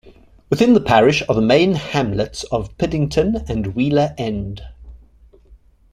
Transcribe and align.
Within 0.49 0.73
the 0.73 0.81
parish 0.81 1.21
are 1.29 1.35
the 1.35 1.43
main 1.43 1.73
hamlets 1.75 2.43
of 2.45 2.75
Piddington 2.79 3.45
and 3.47 3.75
Wheeler 3.75 4.15
End. 4.17 4.63